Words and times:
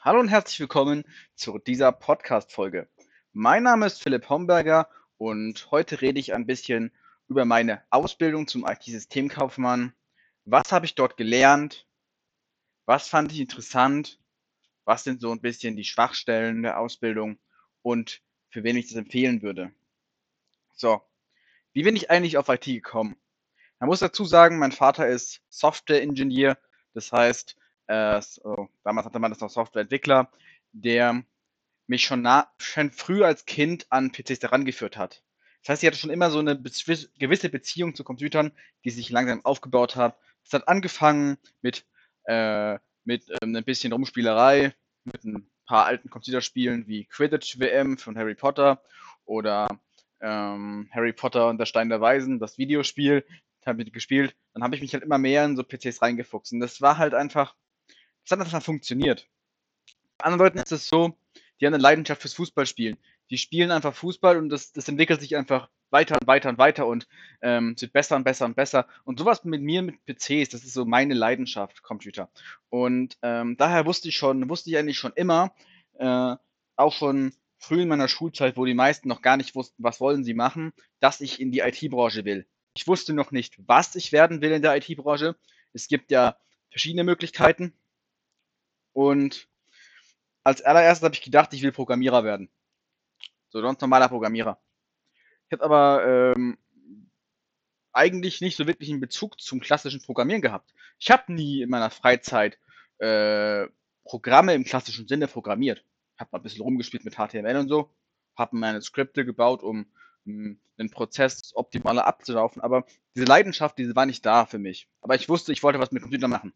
Hallo 0.00 0.20
und 0.20 0.28
herzlich 0.28 0.60
willkommen 0.60 1.02
zu 1.34 1.58
dieser 1.58 1.90
Podcast-Folge. 1.90 2.88
Mein 3.32 3.64
Name 3.64 3.84
ist 3.84 4.00
Philipp 4.00 4.28
Homberger 4.28 4.88
und 5.16 5.72
heute 5.72 6.00
rede 6.00 6.20
ich 6.20 6.34
ein 6.34 6.46
bisschen 6.46 6.92
über 7.26 7.44
meine 7.44 7.82
Ausbildung 7.90 8.46
zum 8.46 8.64
IT-Systemkaufmann. 8.64 9.92
Was 10.44 10.70
habe 10.70 10.86
ich 10.86 10.94
dort 10.94 11.16
gelernt? 11.16 11.88
Was 12.86 13.08
fand 13.08 13.32
ich 13.32 13.40
interessant? 13.40 14.20
Was 14.84 15.02
sind 15.02 15.20
so 15.20 15.32
ein 15.32 15.40
bisschen 15.40 15.74
die 15.74 15.84
Schwachstellen 15.84 16.62
der 16.62 16.78
Ausbildung 16.78 17.40
und 17.82 18.22
für 18.50 18.62
wen 18.62 18.76
ich 18.76 18.86
das 18.86 18.96
empfehlen 18.96 19.42
würde? 19.42 19.72
So, 20.74 21.02
wie 21.72 21.82
bin 21.82 21.96
ich 21.96 22.08
eigentlich 22.08 22.38
auf 22.38 22.48
IT 22.48 22.66
gekommen? 22.66 23.16
Man 23.80 23.88
muss 23.88 23.98
dazu 23.98 24.24
sagen, 24.24 24.60
mein 24.60 24.72
Vater 24.72 25.08
ist 25.08 25.42
Software-Ingenieur, 25.48 26.56
das 26.94 27.10
heißt, 27.10 27.57
äh, 27.88 28.20
so, 28.20 28.68
damals 28.84 29.06
hatte 29.06 29.18
man 29.18 29.30
das 29.30 29.40
noch 29.40 29.50
Softwareentwickler, 29.50 30.30
der 30.72 31.24
mich 31.86 32.02
schon, 32.04 32.22
nah, 32.22 32.52
schon 32.58 32.90
früh 32.92 33.24
als 33.24 33.46
Kind 33.46 33.86
an 33.90 34.12
PCs 34.12 34.42
herangeführt 34.42 34.96
hat. 34.96 35.22
Das 35.62 35.70
heißt, 35.70 35.82
ich 35.82 35.86
hatte 35.88 35.98
schon 35.98 36.10
immer 36.10 36.30
so 36.30 36.38
eine 36.38 36.54
be 36.54 36.70
gewisse 37.18 37.48
Beziehung 37.48 37.94
zu 37.94 38.04
Computern, 38.04 38.52
die 38.84 38.90
sich 38.90 39.10
langsam 39.10 39.44
aufgebaut 39.44 39.96
hat. 39.96 40.16
Es 40.44 40.52
hat 40.52 40.68
angefangen 40.68 41.38
mit, 41.62 41.84
äh, 42.24 42.78
mit 43.04 43.28
ähm, 43.42 43.56
ein 43.56 43.64
bisschen 43.64 43.92
Rumspielerei, 43.92 44.74
mit 45.04 45.24
ein 45.24 45.50
paar 45.66 45.86
alten 45.86 46.10
Computerspielen 46.10 46.86
wie 46.86 47.04
Quidditch 47.06 47.58
WM 47.58 47.98
von 47.98 48.16
Harry 48.16 48.34
Potter 48.34 48.82
oder 49.24 49.68
ähm, 50.20 50.88
Harry 50.92 51.12
Potter 51.12 51.48
und 51.48 51.58
der 51.58 51.66
Stein 51.66 51.88
der 51.88 52.00
Weisen, 52.00 52.38
das 52.38 52.58
Videospiel, 52.58 53.24
habe 53.66 53.82
ich 53.82 53.92
gespielt. 53.92 54.34
Dann 54.54 54.62
habe 54.62 54.74
ich 54.74 54.80
mich 54.80 54.94
halt 54.94 55.04
immer 55.04 55.18
mehr 55.18 55.44
in 55.44 55.56
so 55.56 55.62
PCs 55.62 56.02
reingefuchst. 56.02 56.52
Und 56.52 56.60
das 56.60 56.80
war 56.80 56.98
halt 56.98 57.14
einfach 57.14 57.54
das 58.28 58.38
hat 58.38 58.46
einfach 58.46 58.62
funktioniert. 58.62 59.26
Bei 60.18 60.26
anderen 60.26 60.46
Leuten 60.46 60.58
ist 60.58 60.72
es 60.72 60.88
so, 60.88 61.16
die 61.60 61.66
haben 61.66 61.74
eine 61.74 61.82
Leidenschaft 61.82 62.20
fürs 62.20 62.34
Fußballspielen. 62.34 62.98
Die 63.30 63.38
spielen 63.38 63.70
einfach 63.70 63.94
Fußball 63.94 64.36
und 64.36 64.48
das, 64.48 64.72
das 64.72 64.88
entwickelt 64.88 65.20
sich 65.20 65.36
einfach 65.36 65.68
weiter 65.90 66.18
und 66.20 66.26
weiter 66.26 66.48
und 66.50 66.58
weiter 66.58 66.86
und 66.86 67.08
ähm, 67.40 67.74
wird 67.78 67.92
besser 67.92 68.16
und 68.16 68.24
besser 68.24 68.44
und 68.44 68.56
besser. 68.56 68.86
Und 69.04 69.18
sowas 69.18 69.44
mit 69.44 69.62
mir, 69.62 69.82
mit 69.82 70.04
PCs, 70.04 70.50
das 70.50 70.64
ist 70.64 70.74
so 70.74 70.84
meine 70.84 71.14
Leidenschaft, 71.14 71.82
Computer. 71.82 72.30
Und 72.68 73.16
ähm, 73.22 73.56
daher 73.56 73.86
wusste 73.86 74.08
ich 74.08 74.16
schon, 74.16 74.48
wusste 74.48 74.70
ich 74.70 74.78
eigentlich 74.78 74.98
schon 74.98 75.12
immer, 75.14 75.54
äh, 75.98 76.36
auch 76.76 76.92
schon 76.92 77.32
früh 77.58 77.82
in 77.82 77.88
meiner 77.88 78.08
Schulzeit, 78.08 78.56
wo 78.56 78.64
die 78.64 78.74
meisten 78.74 79.08
noch 79.08 79.22
gar 79.22 79.36
nicht 79.36 79.54
wussten, 79.54 79.82
was 79.82 80.00
wollen 80.00 80.24
sie 80.24 80.34
machen, 80.34 80.72
dass 81.00 81.20
ich 81.20 81.40
in 81.40 81.50
die 81.50 81.60
IT-Branche 81.60 82.24
will. 82.24 82.46
Ich 82.74 82.86
wusste 82.86 83.12
noch 83.12 83.32
nicht, 83.32 83.56
was 83.66 83.96
ich 83.96 84.12
werden 84.12 84.40
will 84.40 84.52
in 84.52 84.62
der 84.62 84.76
IT-Branche. 84.76 85.36
Es 85.72 85.88
gibt 85.88 86.10
ja 86.10 86.36
verschiedene 86.70 87.04
Möglichkeiten. 87.04 87.72
Und 88.98 89.46
als 90.42 90.60
allererstes 90.62 91.04
habe 91.04 91.14
ich 91.14 91.22
gedacht, 91.22 91.54
ich 91.54 91.62
will 91.62 91.70
Programmierer 91.70 92.24
werden. 92.24 92.50
So, 93.48 93.60
sonst 93.60 93.80
normaler 93.80 94.08
Programmierer. 94.08 94.60
Ich 95.46 95.52
habe 95.52 95.64
aber 95.64 96.34
ähm, 96.36 96.58
eigentlich 97.92 98.40
nicht 98.40 98.56
so 98.56 98.66
wirklich 98.66 98.90
einen 98.90 98.98
Bezug 98.98 99.40
zum 99.40 99.60
klassischen 99.60 100.02
Programmieren 100.02 100.42
gehabt. 100.42 100.74
Ich 100.98 101.12
habe 101.12 101.32
nie 101.32 101.62
in 101.62 101.70
meiner 101.70 101.90
Freizeit 101.90 102.58
äh, 102.98 103.68
Programme 104.02 104.54
im 104.54 104.64
klassischen 104.64 105.06
Sinne 105.06 105.28
programmiert. 105.28 105.84
Ich 106.16 106.20
habe 106.20 106.30
mal 106.32 106.40
ein 106.40 106.42
bisschen 106.42 106.62
rumgespielt 106.62 107.04
mit 107.04 107.14
HTML 107.14 107.56
und 107.56 107.68
so, 107.68 107.94
habe 108.34 108.56
meine 108.56 108.82
Skripte 108.82 109.24
gebaut, 109.24 109.62
um 109.62 109.86
um 110.26 110.58
den 110.76 110.90
Prozess 110.90 111.52
optimaler 111.54 112.04
abzulaufen, 112.04 112.60
aber 112.60 112.84
diese 113.14 113.26
Leidenschaft, 113.26 113.78
diese 113.78 113.96
war 113.96 114.04
nicht 114.04 114.26
da 114.26 114.44
für 114.44 114.58
mich. 114.58 114.88
Aber 115.00 115.14
ich 115.14 115.28
wusste, 115.28 115.52
ich 115.52 115.62
wollte 115.62 115.78
was 115.78 115.92
mit 115.92 116.02
Computern 116.02 116.30
machen. 116.30 116.52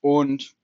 Und 0.00 0.54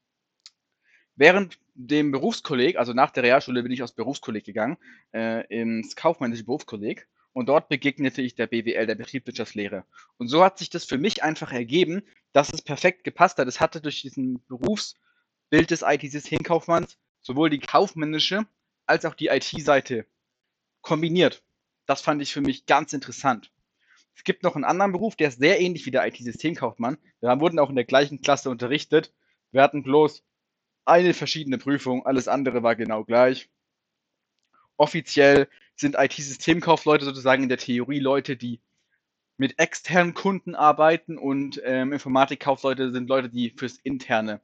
Während 1.20 1.58
dem 1.74 2.12
Berufskolleg, 2.12 2.78
also 2.78 2.94
nach 2.94 3.10
der 3.10 3.24
Realschule 3.24 3.62
bin 3.62 3.70
ich 3.70 3.82
aus 3.82 3.92
Berufskolleg 3.92 4.42
gegangen, 4.42 4.78
äh, 5.12 5.46
ins 5.54 5.94
kaufmännische 5.94 6.44
Berufskolleg 6.44 7.06
und 7.34 7.50
dort 7.50 7.68
begegnete 7.68 8.22
ich 8.22 8.36
der 8.36 8.46
BWL, 8.46 8.86
der 8.86 8.94
Betriebswirtschaftslehre. 8.94 9.84
Und 10.16 10.28
so 10.28 10.42
hat 10.42 10.56
sich 10.56 10.70
das 10.70 10.86
für 10.86 10.96
mich 10.96 11.22
einfach 11.22 11.52
ergeben, 11.52 12.00
dass 12.32 12.50
es 12.50 12.62
perfekt 12.62 13.04
gepasst 13.04 13.36
hat. 13.36 13.46
Es 13.48 13.60
hatte 13.60 13.82
durch 13.82 14.00
diesen 14.00 14.42
Berufsbild 14.46 15.70
des 15.70 15.82
IT-Systemkaufmanns 15.82 16.96
sowohl 17.20 17.50
die 17.50 17.58
kaufmännische 17.58 18.46
als 18.86 19.04
auch 19.04 19.14
die 19.14 19.26
IT-Seite 19.26 20.06
kombiniert. 20.80 21.42
Das 21.84 22.00
fand 22.00 22.22
ich 22.22 22.32
für 22.32 22.40
mich 22.40 22.64
ganz 22.64 22.94
interessant. 22.94 23.52
Es 24.16 24.24
gibt 24.24 24.42
noch 24.42 24.54
einen 24.54 24.64
anderen 24.64 24.92
Beruf, 24.92 25.16
der 25.16 25.28
ist 25.28 25.38
sehr 25.38 25.60
ähnlich 25.60 25.84
wie 25.84 25.90
der 25.90 26.06
IT-Systemkaufmann. 26.06 26.96
Wir 27.20 27.40
wurden 27.40 27.58
auch 27.58 27.68
in 27.68 27.76
der 27.76 27.84
gleichen 27.84 28.22
Klasse 28.22 28.48
unterrichtet. 28.48 29.12
Wir 29.52 29.60
hatten 29.60 29.82
bloß 29.82 30.24
eine 30.84 31.14
verschiedene 31.14 31.58
Prüfung, 31.58 32.06
alles 32.06 32.28
andere 32.28 32.62
war 32.62 32.76
genau 32.76 33.04
gleich. 33.04 33.48
Offiziell 34.76 35.48
sind 35.76 35.96
IT-Systemkaufleute 35.98 37.04
sozusagen 37.04 37.42
in 37.42 37.48
der 37.48 37.58
Theorie 37.58 38.00
Leute, 38.00 38.36
die 38.36 38.60
mit 39.36 39.58
externen 39.58 40.14
Kunden 40.14 40.54
arbeiten 40.54 41.16
und 41.16 41.60
ähm, 41.64 41.92
Informatikkaufleute 41.92 42.92
sind 42.92 43.08
Leute, 43.08 43.30
die 43.30 43.50
fürs 43.56 43.78
interne 43.78 44.40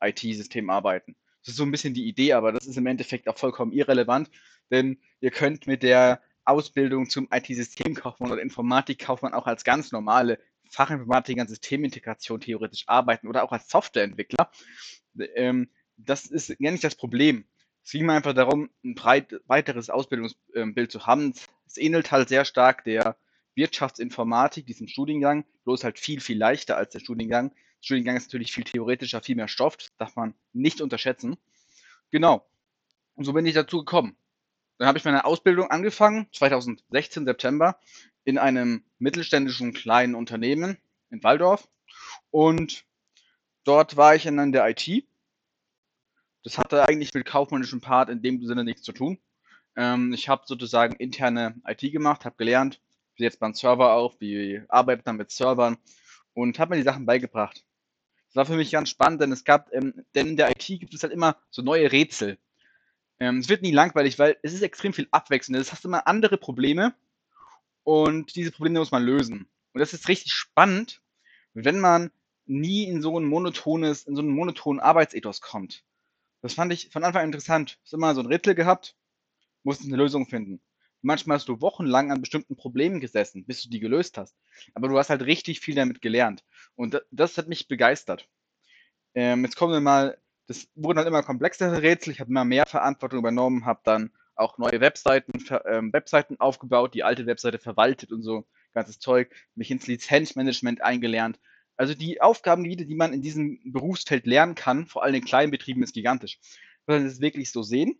IT-System 0.00 0.70
arbeiten. 0.70 1.14
Das 1.42 1.52
ist 1.52 1.56
so 1.56 1.64
ein 1.64 1.70
bisschen 1.70 1.94
die 1.94 2.08
Idee, 2.08 2.32
aber 2.32 2.52
das 2.52 2.66
ist 2.66 2.76
im 2.76 2.86
Endeffekt 2.86 3.28
auch 3.28 3.38
vollkommen 3.38 3.72
irrelevant, 3.72 4.30
denn 4.70 5.00
ihr 5.20 5.30
könnt 5.30 5.66
mit 5.66 5.82
der 5.82 6.20
Ausbildung 6.44 7.08
zum 7.08 7.28
IT-Systemkaufmann 7.30 8.32
oder 8.32 8.42
Informatikkaufmann 8.42 9.34
auch 9.34 9.46
als 9.46 9.64
ganz 9.64 9.92
normale 9.92 10.40
Fachinformatiker 10.68 11.42
an 11.42 11.48
Systemintegration 11.48 12.40
theoretisch 12.40 12.84
arbeiten 12.86 13.28
oder 13.28 13.44
auch 13.44 13.52
als 13.52 13.68
Softwareentwickler. 13.68 14.50
Ähm, 15.34 15.70
das 16.04 16.26
ist 16.26 16.48
ja 16.48 16.70
nicht 16.70 16.84
das 16.84 16.94
Problem. 16.94 17.44
Es 17.82 17.92
ging 17.92 18.06
mir 18.06 18.12
einfach 18.12 18.34
darum, 18.34 18.70
ein 18.84 18.94
breit, 18.94 19.40
weiteres 19.46 19.90
Ausbildungsbild 19.90 20.92
zu 20.92 21.06
haben. 21.06 21.34
Es 21.66 21.76
ähnelt 21.76 22.10
halt 22.10 22.28
sehr 22.28 22.44
stark 22.44 22.84
der 22.84 23.16
Wirtschaftsinformatik, 23.54 24.66
diesem 24.66 24.88
Studiengang, 24.88 25.44
bloß 25.64 25.84
halt 25.84 25.98
viel, 25.98 26.20
viel 26.20 26.38
leichter 26.38 26.76
als 26.76 26.92
der 26.92 27.00
Studiengang. 27.00 27.50
Der 27.50 27.84
Studiengang 27.84 28.16
ist 28.16 28.28
natürlich 28.28 28.52
viel 28.52 28.64
theoretischer, 28.64 29.22
viel 29.22 29.36
mehr 29.36 29.48
Stoff, 29.48 29.76
das 29.76 29.90
darf 29.96 30.16
man 30.16 30.34
nicht 30.52 30.80
unterschätzen. 30.80 31.36
Genau. 32.10 32.46
Und 33.14 33.24
so 33.24 33.32
bin 33.32 33.46
ich 33.46 33.54
dazu 33.54 33.78
gekommen. 33.78 34.16
Dann 34.78 34.88
habe 34.88 34.98
ich 34.98 35.04
meine 35.04 35.24
Ausbildung 35.24 35.70
angefangen, 35.70 36.26
2016 36.32 37.24
September, 37.26 37.78
in 38.24 38.38
einem 38.38 38.84
mittelständischen 38.98 39.72
kleinen 39.72 40.14
Unternehmen 40.14 40.78
in 41.10 41.22
Waldorf. 41.22 41.68
Und 42.30 42.84
dort 43.64 43.96
war 43.96 44.14
ich 44.14 44.26
in 44.26 44.52
der 44.52 44.68
IT 44.68 45.04
das 46.42 46.58
hatte 46.58 46.86
eigentlich 46.86 47.14
mit 47.14 47.26
kaufmännischem 47.26 47.80
Part 47.80 48.08
in 48.08 48.22
dem 48.22 48.44
Sinne 48.44 48.64
nichts 48.64 48.82
zu 48.82 48.92
tun. 48.92 49.18
Ähm, 49.76 50.12
ich 50.12 50.28
habe 50.28 50.42
sozusagen 50.46 50.96
interne 50.96 51.60
IT 51.66 51.80
gemacht, 51.92 52.24
habe 52.24 52.36
gelernt, 52.36 52.80
wie 53.16 53.24
jetzt 53.24 53.40
beim 53.40 53.54
Server 53.54 53.92
auf, 53.92 54.20
wie 54.20 54.62
arbeitet 54.68 55.06
man 55.06 55.16
mit 55.16 55.30
Servern 55.30 55.78
und 56.34 56.58
habe 56.58 56.70
mir 56.70 56.76
die 56.76 56.84
Sachen 56.84 57.06
beigebracht. 57.06 57.64
Das 58.28 58.36
war 58.36 58.46
für 58.46 58.56
mich 58.56 58.70
ganz 58.70 58.88
spannend, 58.88 59.20
denn 59.20 59.32
es 59.32 59.44
gab, 59.44 59.72
ähm, 59.72 60.04
denn 60.14 60.28
in 60.28 60.36
der 60.36 60.50
IT 60.50 60.66
gibt 60.66 60.94
es 60.94 61.02
halt 61.02 61.12
immer 61.12 61.36
so 61.50 61.62
neue 61.62 61.90
Rätsel. 61.90 62.38
Ähm, 63.18 63.38
es 63.38 63.48
wird 63.48 63.62
nie 63.62 63.72
langweilig, 63.72 64.18
weil 64.18 64.36
es 64.42 64.54
ist 64.54 64.62
extrem 64.62 64.92
viel 64.92 65.08
Abwechslung. 65.10 65.58
Das 65.58 65.72
hast 65.72 65.84
immer 65.84 66.06
andere 66.06 66.38
Probleme 66.38 66.94
und 67.84 68.34
diese 68.36 68.52
Probleme 68.52 68.78
muss 68.78 68.92
man 68.92 69.02
lösen. 69.02 69.48
Und 69.72 69.80
das 69.80 69.92
ist 69.92 70.08
richtig 70.08 70.32
spannend, 70.32 71.02
wenn 71.54 71.80
man 71.80 72.10
nie 72.46 72.84
in 72.84 73.02
so 73.02 73.18
ein 73.18 73.24
monotones, 73.24 74.04
in 74.04 74.16
so 74.16 74.22
einen 74.22 74.30
monotonen 74.30 74.80
Arbeitsethos 74.80 75.40
kommt. 75.40 75.84
Das 76.42 76.54
fand 76.54 76.72
ich 76.72 76.90
von 76.90 77.04
Anfang 77.04 77.22
an 77.22 77.28
interessant. 77.28 77.78
Hast 77.82 77.92
immer 77.92 78.14
so 78.14 78.20
ein 78.20 78.26
Rätsel 78.26 78.54
gehabt, 78.54 78.96
musstest 79.62 79.90
eine 79.90 80.02
Lösung 80.02 80.26
finden. 80.26 80.60
Manchmal 81.02 81.36
hast 81.36 81.48
du 81.48 81.60
wochenlang 81.60 82.12
an 82.12 82.20
bestimmten 82.20 82.56
Problemen 82.56 83.00
gesessen, 83.00 83.44
bis 83.46 83.62
du 83.62 83.70
die 83.70 83.80
gelöst 83.80 84.18
hast. 84.18 84.36
Aber 84.74 84.88
du 84.88 84.98
hast 84.98 85.10
halt 85.10 85.22
richtig 85.22 85.60
viel 85.60 85.74
damit 85.74 86.02
gelernt. 86.02 86.44
Und 86.74 87.02
das 87.10 87.38
hat 87.38 87.48
mich 87.48 87.68
begeistert. 87.68 88.28
Ähm, 89.14 89.44
jetzt 89.44 89.56
kommen 89.56 89.72
wir 89.72 89.80
mal, 89.80 90.18
das 90.46 90.68
wurden 90.74 90.98
halt 90.98 91.08
immer 91.08 91.22
komplexere 91.22 91.82
Rätsel. 91.82 92.12
Ich 92.12 92.20
habe 92.20 92.30
immer 92.30 92.44
mehr 92.44 92.66
Verantwortung 92.66 93.18
übernommen, 93.18 93.64
habe 93.64 93.80
dann 93.84 94.10
auch 94.34 94.58
neue 94.58 94.80
Webseiten, 94.80 95.32
ähm, 95.66 95.92
Webseiten 95.92 96.38
aufgebaut, 96.38 96.94
die 96.94 97.04
alte 97.04 97.26
Webseite 97.26 97.58
verwaltet 97.58 98.12
und 98.12 98.22
so 98.22 98.46
ganzes 98.72 98.98
Zeug, 98.98 99.34
mich 99.54 99.70
ins 99.70 99.86
Lizenzmanagement 99.86 100.82
eingelernt 100.82 101.38
also 101.80 101.94
die 101.94 102.20
Aufgabengebiete, 102.20 102.84
die 102.84 102.94
man 102.94 103.14
in 103.14 103.22
diesem 103.22 103.58
Berufsfeld 103.64 104.26
lernen 104.26 104.54
kann, 104.54 104.84
vor 104.84 105.02
allem 105.02 105.14
in 105.14 105.24
kleinen 105.24 105.50
Betrieben, 105.50 105.82
ist 105.82 105.94
gigantisch. 105.94 106.38
Man 106.86 107.04
das 107.04 107.22
wirklich 107.22 107.52
so 107.52 107.62
sehen. 107.62 107.98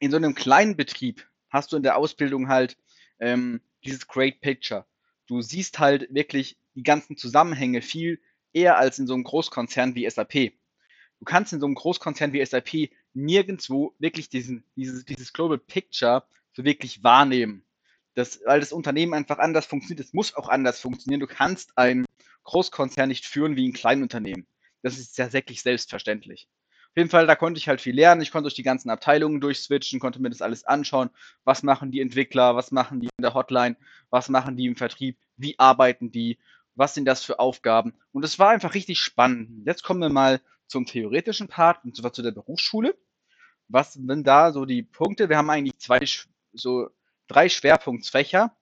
In 0.00 0.10
so 0.10 0.16
einem 0.16 0.34
kleinen 0.34 0.76
Betrieb 0.76 1.24
hast 1.48 1.70
du 1.70 1.76
in 1.76 1.84
der 1.84 1.98
Ausbildung 1.98 2.48
halt 2.48 2.76
ähm, 3.20 3.60
dieses 3.84 4.08
Great 4.08 4.40
Picture. 4.40 4.86
Du 5.28 5.40
siehst 5.40 5.78
halt 5.78 6.12
wirklich 6.12 6.58
die 6.74 6.82
ganzen 6.82 7.16
Zusammenhänge 7.16 7.80
viel 7.80 8.20
eher 8.52 8.76
als 8.76 8.98
in 8.98 9.06
so 9.06 9.14
einem 9.14 9.22
Großkonzern 9.22 9.94
wie 9.94 10.10
SAP. 10.10 10.32
Du 11.20 11.24
kannst 11.24 11.52
in 11.52 11.60
so 11.60 11.66
einem 11.66 11.76
Großkonzern 11.76 12.32
wie 12.32 12.44
SAP 12.44 12.90
nirgendwo 13.14 13.94
wirklich 14.00 14.30
diesen, 14.30 14.64
dieses, 14.74 15.04
dieses 15.04 15.32
Global 15.32 15.58
Picture 15.58 16.24
so 16.54 16.64
wirklich 16.64 17.04
wahrnehmen. 17.04 17.64
Das, 18.14 18.40
weil 18.44 18.58
das 18.58 18.72
Unternehmen 18.72 19.14
einfach 19.14 19.38
anders 19.38 19.66
funktioniert. 19.66 20.04
Es 20.04 20.12
muss 20.12 20.34
auch 20.34 20.48
anders 20.48 20.80
funktionieren. 20.80 21.20
Du 21.20 21.28
kannst 21.28 21.78
ein 21.78 22.04
Großkonzern 22.46 23.08
nicht 23.08 23.26
führen 23.26 23.56
wie 23.56 23.68
ein 23.68 23.72
Kleinunternehmen. 23.72 24.46
Das 24.82 24.98
ist 24.98 25.18
ja 25.18 25.32
wirklich 25.32 25.62
selbstverständlich. 25.62 26.48
jeden 26.96 27.10
Fall, 27.10 27.26
da 27.26 27.34
konnte 27.36 27.58
ich 27.58 27.68
halt 27.68 27.80
viel 27.80 27.94
lernen. 27.94 28.22
Ich 28.22 28.30
konnte 28.30 28.44
durch 28.44 28.54
die 28.54 28.62
ganzen 28.62 28.88
Abteilungen 28.88 29.40
durchswitchen, 29.40 30.00
konnte 30.00 30.22
mir 30.22 30.30
das 30.30 30.42
alles 30.42 30.64
anschauen. 30.64 31.10
Was 31.44 31.62
machen 31.62 31.90
die 31.90 32.00
Entwickler? 32.00 32.56
Was 32.56 32.70
machen 32.70 33.00
die 33.00 33.08
in 33.16 33.22
der 33.22 33.34
Hotline? 33.34 33.76
Was 34.10 34.28
machen 34.28 34.56
die 34.56 34.66
im 34.66 34.76
Vertrieb? 34.76 35.18
Wie 35.36 35.58
arbeiten 35.58 36.10
die? 36.10 36.38
Was 36.74 36.94
sind 36.94 37.04
das 37.04 37.24
für 37.24 37.38
Aufgaben? 37.38 37.94
Und 38.12 38.24
es 38.24 38.38
war 38.38 38.50
einfach 38.50 38.74
richtig 38.74 39.00
spannend. 39.00 39.66
Jetzt 39.66 39.82
kommen 39.82 40.00
wir 40.00 40.08
mal 40.08 40.40
zum 40.68 40.86
theoretischen 40.86 41.48
Part 41.48 41.84
und 41.84 41.96
zwar 41.96 42.12
zu 42.12 42.22
der 42.22 42.32
Berufsschule. 42.32 42.96
Was 43.68 43.94
sind 43.94 44.24
da 44.24 44.52
so 44.52 44.64
die 44.64 44.82
Punkte? 44.82 45.28
Wir 45.28 45.36
haben 45.36 45.50
eigentlich 45.50 45.78
zwei, 45.78 46.00
so 46.52 46.90
drei 47.26 47.48
Schwerpunktsfächer, 47.48 48.56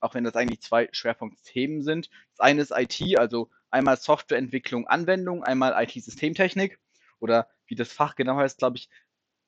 auch 0.00 0.14
wenn 0.14 0.24
das 0.24 0.34
eigentlich 0.34 0.60
zwei 0.60 0.88
Schwerpunktthemen 0.92 1.82
sind. 1.82 2.10
Das 2.36 2.40
eine 2.40 2.62
ist 2.62 2.72
IT, 2.74 3.18
also 3.18 3.50
einmal 3.70 3.96
Softwareentwicklung, 3.96 4.86
Anwendung, 4.86 5.44
einmal 5.44 5.74
IT-Systemtechnik 5.82 6.78
oder 7.20 7.48
wie 7.66 7.74
das 7.74 7.92
Fach 7.92 8.16
genau 8.16 8.36
heißt, 8.36 8.58
glaube 8.58 8.78
ich, 8.78 8.88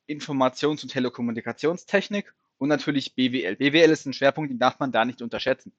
Informations- 0.09 0.83
und 0.83 0.91
Telekommunikationstechnik 0.91 2.35
und 2.59 2.69
natürlich 2.69 3.15
BWL. 3.15 3.57
BWL 3.57 3.91
ist 3.91 4.07
ein 4.07 4.13
Schwerpunkt, 4.13 4.51
den 4.51 4.59
darf 4.59 4.79
man 4.79 4.93
da 4.93 5.05
nicht 5.05 5.23
unterschätzen. 5.23 5.73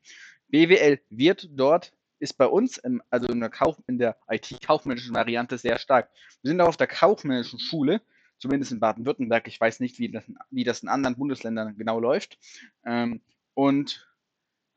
BWL 0.50 1.00
wird 1.10 1.50
dort, 1.52 1.94
ist 2.20 2.34
bei 2.34 2.46
uns, 2.46 2.78
im, 2.78 3.02
also 3.10 3.28
in 3.28 3.40
der, 3.40 3.50
Kauf, 3.50 3.78
in 3.88 3.98
der 3.98 4.18
IT-kaufmännischen 4.30 5.16
Variante 5.16 5.58
sehr 5.58 5.78
stark. 5.78 6.10
Wir 6.42 6.50
sind 6.50 6.62
auch 6.62 6.68
auf 6.68 6.78
der 6.78 6.88
kaufmännischen 6.88 7.60
Schule, 7.60 8.02
zumindest 8.38 8.72
in 8.72 8.80
Baden-Württemberg. 8.80 9.48
Ich 9.48 9.60
weiß 9.60 9.80
nicht, 9.80 10.00
wie 10.00 10.10
das, 10.10 10.24
wie 10.50 10.64
das 10.64 10.84
in 10.84 10.90
anderen 10.90 11.16
Bundesländern 11.16 11.78
genau 11.78 12.00
läuft. 12.00 12.38
Ähm, 12.86 13.22
und 13.54 14.08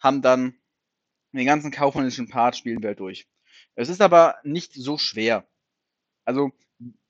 haben 0.06 0.23
dann 0.23 0.55
den 1.32 1.47
ganzen 1.47 1.73
kaufmännischen 1.73 2.29
Part 2.29 2.56
spielen 2.56 2.82
wir 2.82 2.94
durch. 2.94 3.26
Es 3.75 3.88
ist 3.88 4.00
aber 4.00 4.37
nicht 4.44 4.73
so 4.73 4.99
schwer. 4.99 5.47
Also 6.25 6.53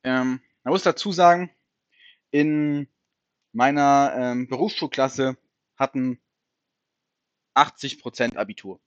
ähm, 0.03 0.41
man 0.65 0.73
muss 0.73 0.83
dazu 0.83 1.13
sagen, 1.13 1.51
in 2.31 2.89
meiner 3.53 4.15
ähm, 4.17 4.49
Berufsschulklasse 4.49 5.37
hatten 5.77 6.19
80% 7.55 8.37
Abitur. 8.37 8.81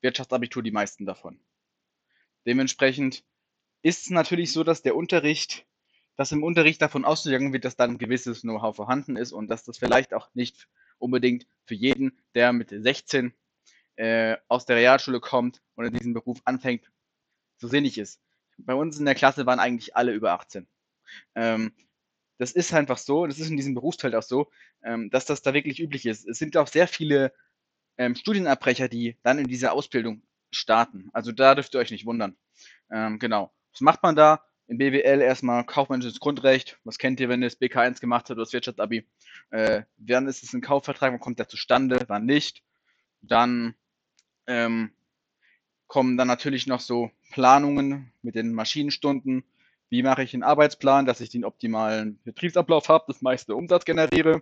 Wirtschaftsabitur 0.00 0.62
die 0.62 0.72
meisten 0.72 1.06
davon. 1.06 1.40
Dementsprechend 2.46 3.24
ist 3.82 4.04
es 4.04 4.10
natürlich 4.10 4.52
so, 4.52 4.64
dass 4.64 4.82
der 4.82 4.96
Unterricht, 4.96 5.66
dass 6.16 6.32
im 6.32 6.42
Unterricht 6.42 6.82
davon 6.82 7.04
ausgegangen 7.04 7.52
wird, 7.52 7.64
dass 7.64 7.76
dann 7.76 7.92
ein 7.92 7.98
gewisses 7.98 8.42
Know-how 8.42 8.74
vorhanden 8.74 9.16
ist 9.16 9.32
und 9.32 9.48
dass 9.48 9.64
das 9.64 9.78
vielleicht 9.78 10.14
auch 10.14 10.28
nicht 10.34 10.68
unbedingt 11.00 11.46
für 11.64 11.74
jeden, 11.74 12.18
der 12.34 12.52
mit 12.52 12.70
16 12.70 13.32
äh, 13.96 14.36
aus 14.48 14.66
der 14.66 14.76
Realschule 14.76 15.20
kommt 15.20 15.60
und 15.74 15.84
in 15.86 15.92
diesem 15.92 16.14
Beruf 16.14 16.40
anfängt, 16.44 16.90
so 17.58 17.68
sinnig 17.68 17.98
ist 17.98 18.20
bei 18.64 18.74
uns 18.74 18.98
in 18.98 19.04
der 19.04 19.14
Klasse 19.14 19.46
waren 19.46 19.60
eigentlich 19.60 19.96
alle 19.96 20.12
über 20.12 20.32
18. 20.32 20.66
Ähm, 21.34 21.72
das 22.38 22.52
ist 22.52 22.72
einfach 22.72 22.98
so, 22.98 23.26
das 23.26 23.38
ist 23.38 23.50
in 23.50 23.56
diesem 23.56 23.74
Berufsfeld 23.74 24.14
auch 24.14 24.22
so, 24.22 24.50
ähm, 24.82 25.10
dass 25.10 25.26
das 25.26 25.42
da 25.42 25.52
wirklich 25.52 25.80
üblich 25.80 26.06
ist. 26.06 26.26
Es 26.26 26.38
sind 26.38 26.56
auch 26.56 26.68
sehr 26.68 26.88
viele 26.88 27.32
ähm, 27.98 28.14
Studienabbrecher, 28.14 28.88
die 28.88 29.16
dann 29.22 29.38
in 29.38 29.46
dieser 29.46 29.72
Ausbildung 29.72 30.22
starten. 30.50 31.10
Also 31.12 31.32
da 31.32 31.54
dürft 31.54 31.74
ihr 31.74 31.80
euch 31.80 31.90
nicht 31.90 32.06
wundern. 32.06 32.36
Ähm, 32.90 33.18
genau. 33.18 33.52
Was 33.72 33.80
macht 33.82 34.02
man 34.02 34.16
da? 34.16 34.44
In 34.70 34.78
BWL 34.78 35.20
erstmal 35.20 35.64
kaufmännisches 35.64 36.20
Grundrecht. 36.20 36.78
Was 36.84 36.98
kennt 36.98 37.18
ihr, 37.18 37.28
wenn 37.28 37.42
ihr 37.42 37.48
das 37.48 37.60
BK1 37.60 38.00
gemacht 38.00 38.26
habt 38.26 38.30
oder 38.30 38.42
das 38.42 38.52
Wirtschaftsabi? 38.52 39.04
Äh, 39.50 39.82
wann 39.96 40.28
ist 40.28 40.44
es 40.44 40.52
ein 40.52 40.60
Kaufvertrag? 40.60 41.10
Wann 41.10 41.18
kommt 41.18 41.40
der 41.40 41.48
zustande? 41.48 42.04
Wann 42.06 42.24
nicht? 42.24 42.62
Dann 43.20 43.74
ähm, 44.46 44.92
kommen 45.88 46.16
dann 46.16 46.28
natürlich 46.28 46.68
noch 46.68 46.78
so 46.78 47.10
Planungen 47.32 48.12
mit 48.22 48.36
den 48.36 48.54
Maschinenstunden. 48.54 49.42
Wie 49.88 50.04
mache 50.04 50.22
ich 50.22 50.34
einen 50.34 50.44
Arbeitsplan, 50.44 51.04
dass 51.04 51.20
ich 51.20 51.30
den 51.30 51.44
optimalen 51.44 52.20
Betriebsablauf 52.22 52.88
habe, 52.88 53.06
das 53.08 53.22
meiste 53.22 53.56
Umsatz 53.56 53.84
generiere. 53.84 54.40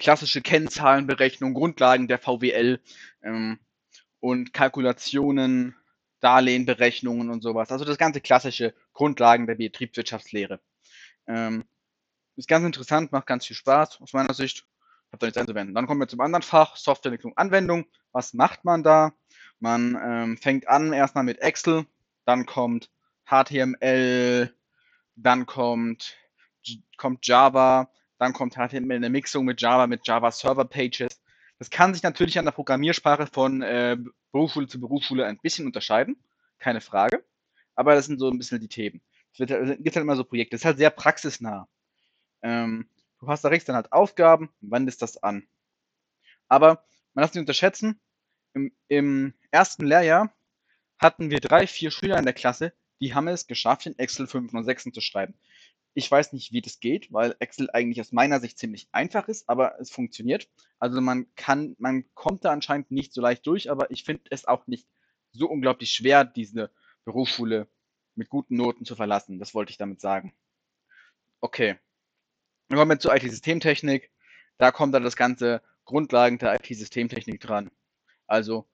Klassische 0.00 0.40
Kennzahlenberechnung, 0.40 1.54
Grundlagen 1.54 2.08
der 2.08 2.18
VWL 2.18 2.80
ähm, 3.22 3.60
und 4.18 4.52
Kalkulationen, 4.52 5.76
Darlehenberechnungen 6.20 7.30
und 7.30 7.42
sowas. 7.42 7.70
Also 7.70 7.84
das 7.84 7.98
ganze 7.98 8.20
klassische 8.20 8.74
Grundlagen 8.92 9.46
der 9.46 9.54
Betriebswirtschaftslehre. 9.56 10.60
Ähm, 11.26 11.64
ist 12.36 12.48
ganz 12.48 12.64
interessant, 12.64 13.12
macht 13.12 13.26
ganz 13.26 13.46
viel 13.46 13.56
Spaß 13.56 14.00
aus 14.00 14.12
meiner 14.12 14.34
Sicht. 14.34 14.64
Habt 15.10 15.22
ihr 15.22 15.26
nichts 15.26 15.38
einzuwenden. 15.38 15.74
Dann 15.74 15.86
kommen 15.86 16.00
wir 16.00 16.08
zum 16.08 16.20
anderen 16.20 16.42
Fach, 16.42 16.76
Softwareentwicklung, 16.76 17.36
Anwendung. 17.36 17.86
Was 18.12 18.34
macht 18.34 18.64
man 18.64 18.82
da? 18.82 19.12
Man 19.58 19.98
ähm, 20.00 20.36
fängt 20.36 20.68
an 20.68 20.92
erstmal 20.92 21.24
mit 21.24 21.40
Excel, 21.40 21.86
dann 22.24 22.46
kommt 22.46 22.90
HTML, 23.28 24.54
dann 25.16 25.46
kommt, 25.46 26.16
kommt 26.96 27.26
Java, 27.26 27.90
dann 28.18 28.32
kommt 28.32 28.54
HTML 28.54 28.96
eine 28.96 29.10
Mixung 29.10 29.44
mit 29.44 29.60
Java, 29.60 29.86
mit 29.86 30.06
Java 30.06 30.30
Server 30.30 30.64
Pages. 30.64 31.20
Das 31.58 31.70
kann 31.70 31.92
sich 31.92 32.02
natürlich 32.02 32.38
an 32.38 32.44
der 32.44 32.52
Programmiersprache 32.52 33.26
von 33.26 33.62
äh, 33.62 33.96
Berufsschule 34.32 34.68
zu 34.68 34.80
Berufsschule 34.80 35.26
ein 35.26 35.38
bisschen 35.38 35.66
unterscheiden, 35.66 36.16
keine 36.58 36.80
Frage. 36.80 37.24
Aber 37.74 37.94
das 37.94 38.06
sind 38.06 38.18
so 38.18 38.30
ein 38.30 38.38
bisschen 38.38 38.60
die 38.60 38.68
Themen. 38.68 39.00
Es 39.32 39.40
halt, 39.40 39.82
gibt 39.82 39.96
halt 39.96 40.02
immer 40.02 40.16
so 40.16 40.24
Projekte. 40.24 40.54
Das 40.54 40.62
ist 40.62 40.64
halt 40.64 40.78
sehr 40.78 40.90
praxisnah. 40.90 41.68
Ähm, 42.42 42.88
du 43.20 43.26
hast 43.26 43.42
da 43.42 43.48
rechts 43.48 43.66
dann 43.66 43.76
halt 43.76 43.92
Aufgaben, 43.92 44.50
wendest 44.60 45.02
das 45.02 45.22
an. 45.22 45.46
Aber 46.48 46.84
man 47.14 47.22
darf 47.22 47.34
nicht 47.34 47.40
unterschätzen, 47.40 48.00
im, 48.54 48.72
im 48.88 49.34
ersten 49.50 49.86
Lehrjahr 49.86 50.32
hatten 50.98 51.30
wir 51.30 51.40
drei, 51.40 51.66
vier 51.66 51.90
Schüler 51.90 52.18
in 52.18 52.24
der 52.24 52.34
Klasse, 52.34 52.72
die 53.00 53.14
haben 53.14 53.28
es 53.28 53.46
geschafft, 53.46 53.86
in 53.86 53.98
Excel 53.98 54.26
5 54.26 54.52
und 54.52 54.64
6 54.64 54.90
zu 54.92 55.00
schreiben. 55.00 55.34
Ich 55.98 56.08
weiß 56.08 56.32
nicht, 56.32 56.52
wie 56.52 56.60
das 56.60 56.78
geht, 56.78 57.12
weil 57.12 57.34
Excel 57.40 57.70
eigentlich 57.72 58.00
aus 58.00 58.12
meiner 58.12 58.38
Sicht 58.38 58.56
ziemlich 58.56 58.88
einfach 58.92 59.26
ist, 59.26 59.48
aber 59.48 59.80
es 59.80 59.90
funktioniert. 59.90 60.48
Also 60.78 61.00
man 61.00 61.26
kann, 61.34 61.74
man 61.80 62.04
kommt 62.14 62.44
da 62.44 62.52
anscheinend 62.52 62.92
nicht 62.92 63.12
so 63.12 63.20
leicht 63.20 63.44
durch, 63.48 63.68
aber 63.68 63.90
ich 63.90 64.04
finde 64.04 64.22
es 64.30 64.44
auch 64.44 64.68
nicht 64.68 64.86
so 65.32 65.48
unglaublich 65.48 65.90
schwer, 65.90 66.24
diese 66.24 66.70
Berufsschule 67.04 67.66
mit 68.14 68.28
guten 68.28 68.54
Noten 68.54 68.84
zu 68.84 68.94
verlassen. 68.94 69.40
Das 69.40 69.54
wollte 69.54 69.72
ich 69.72 69.76
damit 69.76 70.00
sagen. 70.00 70.32
Okay. 71.40 71.74
Dann 72.68 72.78
kommen 72.78 72.92
wir 72.92 73.00
zur 73.00 73.16
IT-Systemtechnik. 73.16 74.12
Da 74.56 74.70
kommt 74.70 74.94
dann 74.94 75.02
das 75.02 75.16
ganze 75.16 75.62
Grundlagen 75.84 76.38
der 76.38 76.54
IT-Systemtechnik 76.54 77.40
dran. 77.40 77.72
Also 78.28 78.68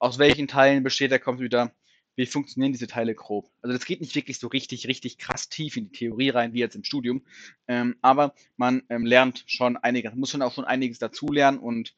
aus 0.00 0.18
welchen 0.18 0.48
Teilen 0.48 0.82
besteht 0.82 1.12
der 1.12 1.20
Computer? 1.20 1.70
Wie 2.16 2.26
funktionieren 2.26 2.72
diese 2.72 2.86
Teile 2.86 3.14
grob? 3.14 3.50
Also 3.60 3.76
das 3.76 3.84
geht 3.84 4.00
nicht 4.00 4.14
wirklich 4.14 4.38
so 4.38 4.48
richtig, 4.48 4.88
richtig 4.88 5.18
krass 5.18 5.50
tief 5.50 5.76
in 5.76 5.84
die 5.84 5.98
Theorie 5.98 6.30
rein, 6.30 6.54
wie 6.54 6.60
jetzt 6.60 6.74
im 6.74 6.82
Studium. 6.82 7.22
Ähm, 7.68 7.96
aber 8.00 8.34
man 8.56 8.82
ähm, 8.88 9.04
lernt 9.04 9.44
schon 9.46 9.76
einiges, 9.76 10.14
muss 10.14 10.30
schon 10.30 10.42
auch 10.42 10.54
schon 10.54 10.64
einiges 10.64 10.98
dazulernen 10.98 11.58
und 11.58 11.94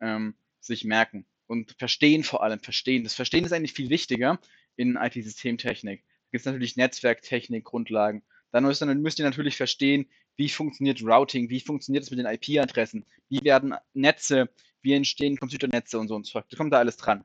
ähm, 0.00 0.34
sich 0.60 0.84
merken. 0.84 1.24
Und 1.46 1.74
verstehen 1.78 2.22
vor 2.22 2.42
allem, 2.42 2.60
verstehen. 2.60 3.02
Das 3.02 3.14
Verstehen 3.14 3.44
ist 3.44 3.52
eigentlich 3.52 3.72
viel 3.72 3.88
wichtiger 3.88 4.38
in 4.76 4.96
IT-Systemtechnik. 4.96 6.02
Da 6.02 6.30
gibt 6.30 6.40
es 6.40 6.46
natürlich 6.46 6.76
Netzwerktechnik, 6.76 7.64
Grundlagen. 7.64 8.22
Dann 8.52 8.64
müsst, 8.64 8.82
dann 8.82 9.00
müsst 9.00 9.18
ihr 9.18 9.24
natürlich 9.24 9.56
verstehen, 9.56 10.06
wie 10.36 10.50
funktioniert 10.50 11.02
Routing, 11.02 11.48
wie 11.48 11.60
funktioniert 11.60 12.04
es 12.04 12.10
mit 12.10 12.18
den 12.18 12.26
IP-Adressen, 12.26 13.06
wie 13.28 13.42
werden 13.42 13.74
Netze, 13.94 14.50
wie 14.82 14.92
entstehen 14.92 15.38
Computernetze 15.38 15.98
und 15.98 16.08
so 16.08 16.14
und 16.14 16.26
so. 16.26 16.40
Das 16.40 16.58
kommt 16.58 16.72
da 16.72 16.78
alles 16.78 16.98
dran. 16.98 17.24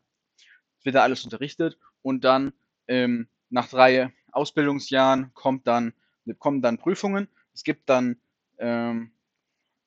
Es 0.80 0.86
wird 0.86 0.96
da 0.96 1.04
alles 1.04 1.24
unterrichtet 1.24 1.78
und 2.02 2.24
dann 2.24 2.54
ähm, 2.88 3.28
nach 3.50 3.70
drei 3.70 4.14
Ausbildungsjahren 4.32 5.34
kommt 5.34 5.68
dann, 5.68 5.94
kommen 6.40 6.62
dann 6.62 6.78
Prüfungen. 6.78 7.28
Es 7.54 7.64
gibt 7.64 7.90
dann, 7.90 8.22
ähm, 8.60 9.12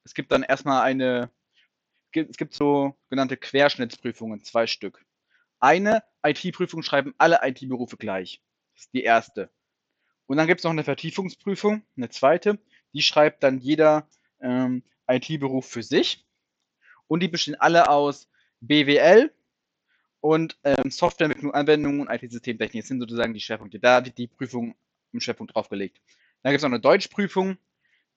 es 0.05 0.14
gibt 0.14 0.33
dann 0.33 0.43
erstmal 0.43 0.83
eine, 0.83 1.31
es 2.12 2.37
gibt 2.37 2.55
so 2.55 2.97
genannte 3.09 3.37
Querschnittsprüfungen, 3.37 4.43
zwei 4.43 4.67
Stück. 4.67 5.05
Eine 5.61 6.02
IT-Prüfung 6.25 6.83
schreiben 6.83 7.14
alle 7.19 7.40
IT-Berufe 7.43 7.97
gleich. 7.97 8.43
Das 8.75 8.85
ist 8.85 8.95
die 8.95 9.02
erste. 9.02 9.50
Und 10.26 10.37
dann 10.37 10.47
gibt 10.47 10.61
es 10.61 10.64
noch 10.64 10.71
eine 10.71 10.85
Vertiefungsprüfung, 10.85 11.83
eine 11.97 12.09
zweite. 12.09 12.59
Die 12.95 13.02
schreibt 13.02 13.43
dann 13.43 13.59
jeder 13.59 14.09
ähm, 14.40 14.83
IT-Beruf 15.09 15.67
für 15.67 15.83
sich. 15.83 16.25
Und 17.09 17.21
die 17.21 17.29
bestehen 17.29 17.57
alle 17.57 17.88
aus 17.88 18.29
BWL 18.61 19.33
und 20.21 20.59
ähm, 20.65 20.91
Softwareentwicklung, 20.91 21.53
Anwendungen 21.55 22.00
und 22.00 22.11
IT-Systemtechnik. 22.11 22.85
Sind 22.85 23.00
sozusagen 23.00 23.35
die 23.35 23.41
Schwerpunkte. 23.41 23.79
Da 23.79 24.05
wird 24.05 24.19
die 24.19 24.27
Prüfung 24.27 24.75
im 25.12 25.21
Schwerpunkt 25.21 25.55
draufgelegt. 25.55 26.00
Dann 26.43 26.53
gibt 26.53 26.59
es 26.59 26.62
noch 26.62 26.71
eine 26.71 26.81
Deutschprüfung. 26.81 27.59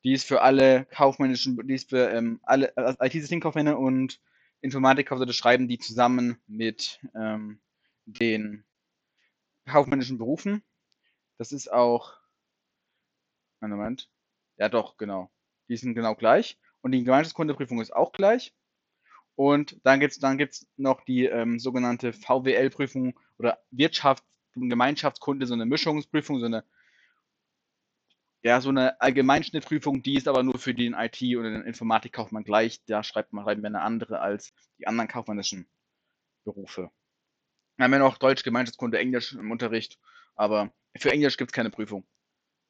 Die 0.04 0.14
ist 0.14 0.28
für 0.28 0.42
alle 0.42 0.86
kaufmännischen, 0.86 1.66
die 1.66 1.76
ist 1.76 1.90
für 1.90 2.10
ähm, 2.10 2.40
alle 2.44 2.76
also 2.76 2.98
IT-Systemkaufmänner 3.00 3.80
und 3.80 4.20
Informatikkaufleute 4.60 5.34
schreiben 5.34 5.68
die 5.68 5.78
zusammen 5.78 6.38
mit 6.48 7.00
ähm, 7.16 7.60
den 8.06 8.66
kaufmännischen 9.66 10.18
Berufen. 10.18 10.64
Das 11.38 11.52
ist 11.52 11.72
auch, 11.72 12.14
Moment, 13.62 14.10
ja 14.58 14.70
doch, 14.70 14.98
genau. 14.98 15.32
Die 15.70 15.78
sind 15.78 15.96
genau 15.96 16.16
gleich. 16.16 16.60
Und 16.82 16.92
die 16.92 17.04
Gemeinschaftskundeprüfung 17.04 17.82
ist 17.82 17.94
auch 17.94 18.12
gleich. 18.12 18.54
Und 19.36 19.80
dann 19.84 20.00
gibt's 20.00 20.20
dann 20.20 20.38
gibt's 20.38 20.68
noch 20.78 21.02
die 21.02 21.26
ähm, 21.26 21.60
sogenannte 21.60 22.14
VWL-Prüfung 22.14 23.20
oder 23.38 23.60
Wirtschafts- 23.72 24.24
und 24.56 24.70
Gemeinschaftskunde, 24.70 25.48
so 25.48 25.54
eine 25.56 25.66
Mischungsprüfung, 25.66 26.40
so 26.40 26.46
eine 26.46 26.64
ja, 28.44 28.60
so 28.60 28.70
eine 28.70 29.00
Allgemeinschnittprüfung, 29.00 30.04
die 30.04 30.16
ist 30.16 30.28
aber 30.28 30.44
nur 30.44 30.60
für 30.60 30.74
den 30.74 30.94
IT- 30.94 31.38
oder 31.38 31.50
den 31.50 31.64
Informatikkaufmann 31.64 32.44
gleich. 32.44 32.84
Da 32.86 33.02
schreibt 33.02 33.32
man, 33.32 33.46
schreiben 33.46 33.62
wir 33.62 33.68
eine 33.68 33.82
andere 33.82 34.20
als 34.20 34.54
die 34.78 34.86
anderen 34.86 35.08
kaufmännischen 35.08 35.66
Berufe. 36.44 36.92
Wir 37.78 37.86
haben 37.86 37.94
ja 37.94 38.00
noch 38.00 38.18
Deutsch, 38.18 38.44
Gemeinschaftskunde, 38.44 39.00
Englisch 39.00 39.32
im 39.34 39.50
Unterricht, 39.50 39.98
aber 40.36 40.74
für 40.98 41.12
Englisch 41.12 41.38
gibt 41.38 41.52
es 41.52 41.56
keine 41.56 41.70
Prüfung. 41.70 42.06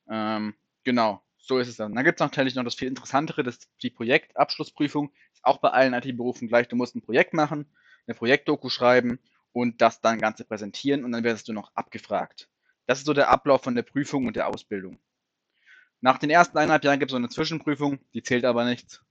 Ähm, 0.07 0.53
genau, 0.83 1.23
so 1.45 1.59
ist 1.59 1.67
es 1.67 1.75
dann. 1.75 1.93
Dann 1.93 2.05
gibt 2.05 2.19
es 2.19 2.25
natürlich 2.25 2.55
noch 2.55 2.63
das 2.63 2.75
viel 2.75 2.87
interessantere, 2.87 3.43
das 3.43 3.59
die 3.81 3.89
Projektabschlussprüfung. 3.89 5.11
Ist 5.33 5.43
auch 5.43 5.57
bei 5.57 5.69
allen 5.69 5.93
IT-Berufen 5.93 6.47
gleich. 6.47 6.69
Du 6.69 6.77
musst 6.77 6.95
ein 6.95 7.01
Projekt 7.01 7.33
machen, 7.33 7.65
eine 8.07 8.15
Projektdoku 8.15 8.69
schreiben 8.69 9.19
und 9.51 9.81
das 9.81 9.99
dann 9.99 10.19
Ganze 10.19 10.45
präsentieren 10.45 11.03
und 11.03 11.11
dann 11.11 11.23
wirst 11.25 11.49
du 11.49 11.53
noch 11.53 11.75
abgefragt. 11.75 12.49
Das 12.87 12.99
ist 12.99 13.05
so 13.05 13.13
der 13.13 13.29
Ablauf 13.29 13.61
von 13.61 13.75
der 13.75 13.83
Prüfung 13.83 14.25
und 14.25 14.37
der 14.37 14.47
Ausbildung. 14.47 14.99
Nach 15.99 16.17
den 16.17 16.29
ersten 16.29 16.57
eineinhalb 16.57 16.83
Jahren 16.85 16.99
gibt 16.99 17.11
es 17.11 17.13
so 17.13 17.17
eine 17.17 17.29
Zwischenprüfung, 17.29 17.99
die 18.13 18.23
zählt 18.23 18.45
aber 18.45 18.63
nichts. 18.65 19.03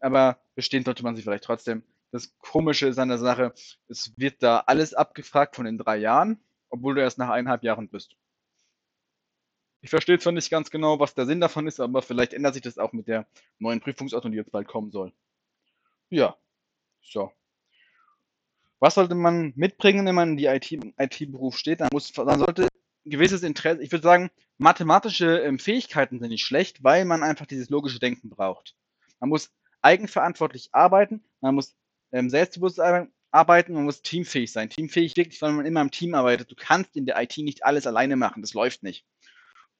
Aber 0.00 0.40
bestehen 0.56 0.84
sollte 0.84 1.04
man 1.04 1.14
sich 1.14 1.24
vielleicht 1.24 1.44
trotzdem. 1.44 1.84
Das 2.10 2.36
Komische 2.38 2.88
ist 2.88 2.98
an 2.98 3.08
der 3.08 3.18
Sache, 3.18 3.54
es 3.88 4.12
wird 4.16 4.42
da 4.42 4.64
alles 4.66 4.92
abgefragt 4.94 5.54
von 5.54 5.66
den 5.66 5.78
drei 5.78 5.98
Jahren, 5.98 6.40
obwohl 6.68 6.96
du 6.96 7.00
erst 7.00 7.18
nach 7.18 7.30
eineinhalb 7.30 7.62
Jahren 7.62 7.88
bist. 7.88 8.16
Ich 9.82 9.90
verstehe 9.90 10.18
zwar 10.18 10.32
nicht 10.32 10.50
ganz 10.50 10.70
genau, 10.70 11.00
was 11.00 11.14
der 11.14 11.26
Sinn 11.26 11.40
davon 11.40 11.66
ist, 11.66 11.80
aber 11.80 12.02
vielleicht 12.02 12.34
ändert 12.34 12.54
sich 12.54 12.62
das 12.62 12.78
auch 12.78 12.92
mit 12.92 13.08
der 13.08 13.26
neuen 13.58 13.80
Prüfungsordnung, 13.80 14.32
die 14.32 14.38
jetzt 14.38 14.52
bald 14.52 14.68
kommen 14.68 14.90
soll. 14.90 15.12
Ja, 16.10 16.36
so. 17.00 17.32
Was 18.78 18.94
sollte 18.94 19.14
man 19.14 19.52
mitbringen, 19.56 20.06
wenn 20.06 20.14
man 20.14 20.30
in 20.30 20.36
die 20.36 20.46
IT-Beruf 20.46 21.54
IT 21.54 21.60
steht? 21.60 21.80
Dann, 21.80 21.88
muss, 21.92 22.12
dann 22.12 22.38
sollte 22.38 22.68
gewisses 23.04 23.42
Interesse, 23.42 23.82
ich 23.82 23.92
würde 23.92 24.02
sagen, 24.02 24.30
mathematische 24.58 25.38
ähm, 25.40 25.58
Fähigkeiten 25.58 26.18
sind 26.18 26.30
nicht 26.30 26.44
schlecht, 26.44 26.82
weil 26.84 27.04
man 27.04 27.22
einfach 27.22 27.46
dieses 27.46 27.70
logische 27.70 27.98
Denken 27.98 28.28
braucht. 28.28 28.74
Man 29.18 29.30
muss 29.30 29.50
eigenverantwortlich 29.82 30.70
arbeiten, 30.72 31.22
man 31.40 31.54
muss 31.54 31.76
ähm, 32.12 32.28
selbstbewusst 32.30 32.80
arbeiten, 32.80 33.72
man 33.74 33.84
muss 33.84 34.02
teamfähig 34.02 34.52
sein. 34.52 34.68
Teamfähig 34.70 35.16
wirklich, 35.16 35.40
weil 35.40 35.52
man 35.52 35.66
immer 35.66 35.80
im 35.80 35.90
Team 35.90 36.14
arbeitet. 36.14 36.50
Du 36.50 36.54
kannst 36.56 36.96
in 36.96 37.06
der 37.06 37.20
IT 37.20 37.38
nicht 37.38 37.64
alles 37.64 37.86
alleine 37.86 38.16
machen, 38.16 38.42
das 38.42 38.54
läuft 38.54 38.82
nicht. 38.82 39.06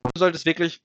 Du 0.02 0.18
solltest 0.18 0.46
wirklich 0.46 0.82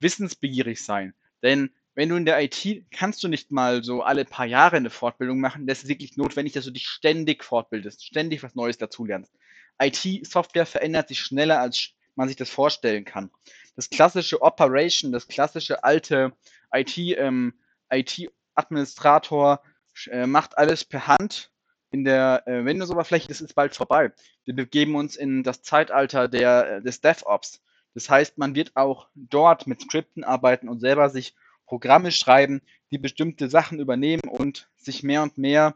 wissensbegierig 0.00 0.82
sein, 0.82 1.14
denn 1.42 1.70
wenn 1.94 2.10
du 2.10 2.14
in 2.14 2.26
der 2.26 2.40
IT 2.40 2.84
kannst 2.92 3.24
du 3.24 3.28
nicht 3.28 3.50
mal 3.50 3.82
so 3.82 4.02
alle 4.02 4.24
paar 4.24 4.46
Jahre 4.46 4.76
eine 4.76 4.88
Fortbildung 4.88 5.40
machen. 5.40 5.66
Das 5.66 5.82
ist 5.82 5.88
wirklich 5.88 6.16
notwendig, 6.16 6.52
dass 6.52 6.64
du 6.64 6.70
dich 6.70 6.86
ständig 6.86 7.42
fortbildest, 7.42 8.06
ständig 8.06 8.44
was 8.44 8.54
Neues 8.54 8.78
dazulernst. 8.78 9.34
IT-Software 9.82 10.64
verändert 10.64 11.08
sich 11.08 11.18
schneller, 11.18 11.60
als 11.60 11.90
man 12.14 12.28
sich 12.28 12.36
das 12.36 12.50
vorstellen 12.50 13.04
kann. 13.04 13.32
Das 13.74 13.90
klassische 13.90 14.42
Operation, 14.42 15.10
das 15.10 15.26
klassische 15.26 15.82
alte 15.82 16.32
IT, 16.72 16.96
ähm, 16.98 17.54
IT-Administrator 17.90 19.60
äh, 20.06 20.26
macht 20.26 20.56
alles 20.56 20.84
per 20.84 21.08
Hand 21.08 21.50
in 21.90 22.04
der 22.04 22.46
äh, 22.46 22.64
Windows-Oberfläche. 22.64 23.26
Das 23.26 23.40
ist 23.40 23.54
bald 23.54 23.74
vorbei. 23.74 24.12
Wir 24.44 24.54
begeben 24.54 24.94
uns 24.94 25.16
in 25.16 25.42
das 25.42 25.62
Zeitalter 25.62 26.28
der, 26.28 26.76
äh, 26.76 26.80
des 26.80 27.00
DevOps. 27.00 27.60
Das 27.98 28.08
heißt, 28.08 28.38
man 28.38 28.54
wird 28.54 28.76
auch 28.76 29.08
dort 29.16 29.66
mit 29.66 29.80
Skripten 29.80 30.22
arbeiten 30.22 30.68
und 30.68 30.78
selber 30.78 31.10
sich 31.10 31.34
Programme 31.66 32.12
schreiben, 32.12 32.62
die 32.92 32.98
bestimmte 32.98 33.50
Sachen 33.50 33.80
übernehmen 33.80 34.22
und 34.28 34.70
sich 34.76 35.02
mehr 35.02 35.24
und 35.24 35.36
mehr 35.36 35.74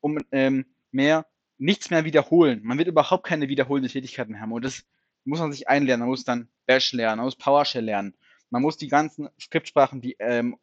um 0.00 0.18
ähm, 0.32 0.64
mehr 0.92 1.26
nichts 1.58 1.90
mehr 1.90 2.06
wiederholen. 2.06 2.62
Man 2.64 2.78
wird 2.78 2.88
überhaupt 2.88 3.26
keine 3.26 3.50
wiederholenden 3.50 3.92
Tätigkeiten 3.92 4.40
haben. 4.40 4.50
Und 4.52 4.64
das 4.64 4.86
muss 5.24 5.38
man 5.38 5.52
sich 5.52 5.68
einlernen. 5.68 6.00
Man 6.00 6.08
muss 6.08 6.24
dann 6.24 6.48
Bash 6.64 6.94
lernen, 6.94 7.18
man 7.18 7.26
muss 7.26 7.36
PowerShell 7.36 7.84
lernen. 7.84 8.14
Man 8.48 8.62
muss 8.62 8.78
die 8.78 8.88
ganzen 8.88 9.28
Skriptsprachen 9.38 10.02
wie 10.02 10.16
ähm, 10.18 10.56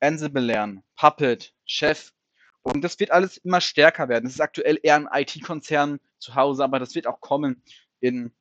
Ansible 0.00 0.42
lernen, 0.42 0.82
Puppet, 0.96 1.54
Chef. 1.66 2.12
Und 2.62 2.82
das 2.82 2.98
wird 2.98 3.12
alles 3.12 3.36
immer 3.36 3.60
stärker 3.60 4.08
werden. 4.08 4.24
Das 4.24 4.32
ist 4.34 4.40
aktuell 4.40 4.80
eher 4.82 4.96
ein 4.96 5.08
IT-Konzern 5.12 6.00
zu 6.18 6.34
Hause, 6.34 6.64
aber 6.64 6.80
das 6.80 6.96
wird 6.96 7.06
auch 7.06 7.20
kommen 7.20 7.62
in, 8.00 8.32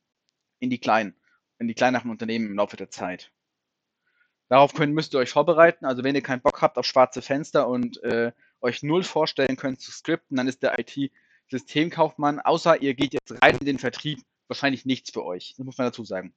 in 0.58 0.72
die 0.72 0.80
kleinen, 0.80 1.14
in 1.60 1.68
die 1.68 1.74
kleineren 1.74 2.12
Unternehmen 2.12 2.48
im 2.48 2.56
Laufe 2.56 2.78
der 2.78 2.90
Zeit. 2.90 3.32
Darauf 4.48 4.74
können, 4.74 4.94
müsst 4.94 5.14
ihr 5.14 5.20
euch 5.20 5.32
vorbereiten. 5.32 5.86
Also 5.86 6.04
wenn 6.04 6.16
ihr 6.16 6.22
keinen 6.22 6.42
Bock 6.42 6.62
habt 6.62 6.78
auf 6.78 6.86
schwarze 6.86 7.22
Fenster 7.22 7.68
und 7.68 8.02
äh, 8.04 8.32
euch 8.62 8.84
null 8.84 9.04
vorstellen 9.04 9.58
könnt 9.58 9.82
zu 9.82 9.92
skripten, 9.92 10.38
dann 10.38 10.48
ist 10.48 10.62
der 10.62 10.78
IT 10.80 11.12
Systemkaufmann, 11.50 12.40
außer 12.40 12.82
ihr 12.82 12.94
geht 12.96 13.14
jetzt 13.14 13.42
rein 13.42 13.58
in 13.60 13.66
den 13.66 13.80
Vertrieb, 13.80 14.20
wahrscheinlich 14.48 14.86
nichts 14.86 15.12
für 15.12 15.24
euch. 15.24 15.54
Das 15.58 15.66
muss 15.66 15.78
man 15.78 15.88
dazu 15.88 16.04
sagen. 16.04 16.34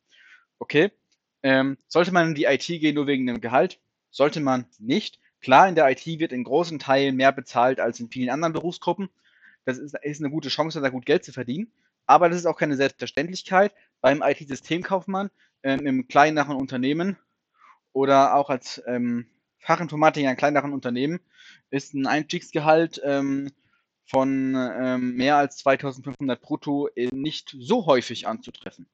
Okay. 0.58 0.90
Ähm, 1.42 1.78
sollte 1.86 2.12
man 2.12 2.28
in 2.28 2.34
die 2.34 2.44
IT 2.44 2.66
gehen 2.66 2.94
nur 2.94 3.06
wegen 3.06 3.26
dem 3.26 3.40
Gehalt? 3.40 3.80
Sollte 4.10 4.40
man 4.40 4.66
nicht. 4.78 5.20
Klar, 5.40 5.68
in 5.68 5.76
der 5.76 5.88
IT 5.88 6.04
wird 6.06 6.32
in 6.32 6.44
großen 6.44 6.78
Teilen 6.78 7.16
mehr 7.16 7.30
bezahlt 7.32 7.78
als 7.78 8.00
in 8.00 8.10
vielen 8.10 8.30
anderen 8.30 8.52
Berufsgruppen. 8.52 9.08
Das 9.64 9.78
ist, 9.78 9.94
ist 10.02 10.20
eine 10.20 10.30
gute 10.30 10.48
Chance, 10.48 10.80
da 10.80 10.88
gut 10.88 11.06
Geld 11.06 11.24
zu 11.24 11.32
verdienen. 11.32 11.70
Aber 12.06 12.28
das 12.28 12.38
ist 12.38 12.46
auch 12.46 12.56
keine 12.56 12.76
Selbstverständlichkeit. 12.76 13.72
Beim 14.00 14.22
IT-Systemkaufmann 14.22 15.30
ähm, 15.62 15.86
im 15.86 16.08
kleineren 16.08 16.56
Unternehmen 16.56 17.16
oder 17.92 18.34
auch 18.34 18.50
als 18.50 18.82
ähm, 18.86 19.26
Fachinformatiker 19.58 20.30
in 20.30 20.36
kleineren 20.36 20.72
Unternehmen 20.72 21.20
ist 21.70 21.94
ein 21.94 22.06
Einstiegsgehalt 22.06 23.00
ähm, 23.04 23.50
von 24.06 24.54
ähm, 24.56 25.16
mehr 25.16 25.36
als 25.36 25.58
2500 25.58 26.40
brutto 26.40 26.88
äh, 26.94 27.08
nicht 27.12 27.54
so 27.58 27.86
häufig 27.86 28.26
anzutreffen. 28.26 28.88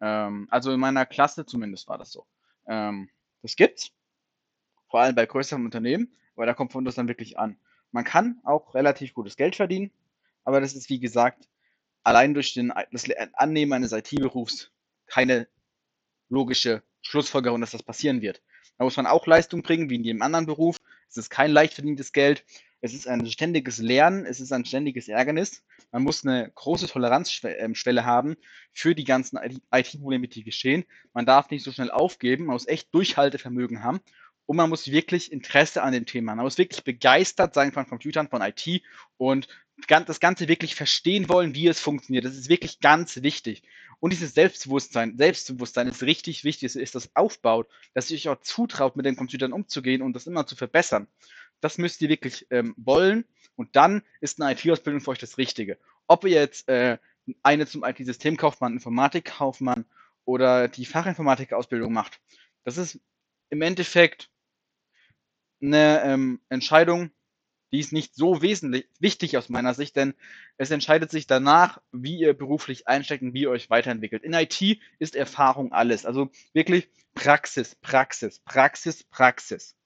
Ähm, 0.00 0.48
also 0.50 0.72
in 0.72 0.80
meiner 0.80 1.06
Klasse 1.06 1.46
zumindest 1.46 1.88
war 1.88 1.98
das 1.98 2.10
so. 2.10 2.26
Ähm, 2.66 3.10
das 3.42 3.54
gibt's, 3.54 3.92
vor 4.88 5.00
allem 5.00 5.14
bei 5.14 5.26
größeren 5.26 5.64
Unternehmen, 5.64 6.16
weil 6.34 6.46
da 6.46 6.54
kommt 6.54 6.72
von 6.72 6.84
das 6.84 6.96
dann 6.96 7.08
wirklich 7.08 7.38
an. 7.38 7.58
Man 7.92 8.04
kann 8.04 8.40
auch 8.44 8.74
relativ 8.74 9.14
gutes 9.14 9.36
Geld 9.36 9.56
verdienen, 9.56 9.92
aber 10.44 10.60
das 10.60 10.74
ist 10.74 10.88
wie 10.88 11.00
gesagt 11.00 11.48
allein 12.02 12.34
durch 12.34 12.54
den, 12.54 12.72
das 12.92 13.06
Annehmen 13.34 13.72
eines 13.72 13.92
IT-Berufs 13.92 14.70
keine 15.06 15.48
logische 16.28 16.82
Schlussfolgerung, 17.02 17.60
dass 17.60 17.70
das 17.70 17.82
passieren 17.82 18.20
wird. 18.20 18.42
Da 18.76 18.84
muss 18.84 18.96
man 18.96 19.06
auch 19.06 19.26
Leistung 19.26 19.62
bringen, 19.62 19.90
wie 19.90 19.96
in 19.96 20.04
jedem 20.04 20.22
anderen 20.22 20.46
Beruf. 20.46 20.76
Es 21.08 21.16
ist 21.16 21.30
kein 21.30 21.50
leicht 21.50 21.74
verdientes 21.74 22.12
Geld. 22.12 22.44
Es 22.80 22.94
ist 22.94 23.08
ein 23.08 23.26
ständiges 23.26 23.78
Lernen, 23.78 24.24
es 24.24 24.38
ist 24.38 24.52
ein 24.52 24.64
ständiges 24.64 25.08
Ärgernis. 25.08 25.64
Man 25.90 26.04
muss 26.04 26.24
eine 26.24 26.52
große 26.54 26.86
Toleranzschwelle 26.86 28.00
ähm, 28.00 28.06
haben 28.06 28.36
für 28.72 28.94
die 28.94 29.04
ganzen 29.04 29.38
IT-Probleme, 29.72 30.28
die 30.28 30.44
geschehen. 30.44 30.84
Man 31.12 31.26
darf 31.26 31.50
nicht 31.50 31.64
so 31.64 31.72
schnell 31.72 31.90
aufgeben, 31.90 32.44
man 32.44 32.54
muss 32.54 32.68
echt 32.68 32.94
Durchhaltevermögen 32.94 33.82
haben 33.82 34.00
und 34.46 34.56
man 34.56 34.70
muss 34.70 34.90
wirklich 34.90 35.32
Interesse 35.32 35.82
an 35.82 35.92
dem 35.92 36.06
Thema, 36.06 36.34
man 36.34 36.44
muss 36.44 36.58
wirklich 36.58 36.84
begeistert 36.84 37.52
sein 37.52 37.72
von 37.72 37.86
Computern, 37.88 38.28
von 38.28 38.42
IT 38.42 38.82
und 39.16 39.48
das 39.86 40.20
Ganze 40.20 40.48
wirklich 40.48 40.74
verstehen 40.74 41.28
wollen, 41.28 41.54
wie 41.54 41.68
es 41.68 41.80
funktioniert. 41.80 42.24
Das 42.24 42.36
ist 42.36 42.48
wirklich 42.48 42.80
ganz 42.80 43.22
wichtig. 43.22 43.62
Und 44.00 44.12
dieses 44.12 44.34
Selbstbewusstsein, 44.34 45.16
Selbstbewusstsein 45.16 45.88
ist 45.88 46.02
richtig 46.02 46.44
wichtig, 46.44 46.76
ist 46.76 46.94
das 46.94 47.14
aufbaut, 47.16 47.68
dass 47.94 48.10
ihr 48.10 48.16
euch 48.16 48.28
auch 48.28 48.40
zutraut, 48.40 48.96
mit 48.96 49.06
den 49.06 49.16
Computern 49.16 49.52
umzugehen 49.52 50.02
und 50.02 50.14
das 50.14 50.26
immer 50.26 50.46
zu 50.46 50.56
verbessern. 50.56 51.08
Das 51.60 51.78
müsst 51.78 52.00
ihr 52.02 52.08
wirklich 52.08 52.46
ähm, 52.50 52.74
wollen 52.76 53.24
und 53.56 53.74
dann 53.74 54.02
ist 54.20 54.40
eine 54.40 54.52
IT-Ausbildung 54.52 55.00
für 55.00 55.10
euch 55.10 55.18
das 55.18 55.38
Richtige. 55.38 55.78
Ob 56.06 56.24
ihr 56.24 56.30
jetzt 56.30 56.68
äh, 56.68 56.98
eine 57.42 57.66
zum 57.66 57.84
IT-Systemkaufmann, 57.84 58.74
Informatikkaufmann 58.74 59.84
oder 60.24 60.68
die 60.68 60.86
Fachinformatik-Ausbildung 60.86 61.92
macht, 61.92 62.20
das 62.64 62.78
ist 62.78 63.00
im 63.50 63.62
Endeffekt 63.62 64.30
eine 65.60 66.02
ähm, 66.04 66.40
Entscheidung, 66.48 67.10
die 67.72 67.80
ist 67.80 67.92
nicht 67.92 68.14
so 68.14 68.42
wesentlich 68.42 68.88
wichtig 68.98 69.36
aus 69.36 69.48
meiner 69.48 69.74
Sicht, 69.74 69.96
denn 69.96 70.14
es 70.56 70.70
entscheidet 70.70 71.10
sich 71.10 71.26
danach, 71.26 71.80
wie 71.92 72.18
ihr 72.18 72.34
beruflich 72.34 72.88
einsteckt 72.88 73.22
und 73.22 73.34
wie 73.34 73.42
ihr 73.42 73.50
euch 73.50 73.70
weiterentwickelt. 73.70 74.22
In 74.22 74.32
IT 74.32 74.80
ist 74.98 75.14
Erfahrung 75.14 75.72
alles. 75.72 76.06
Also 76.06 76.30
wirklich 76.52 76.88
Praxis, 77.14 77.74
Praxis, 77.74 78.40
Praxis, 78.40 79.04
Praxis. 79.04 79.76